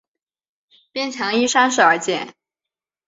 [0.91, 2.33] 边墙依山势而建。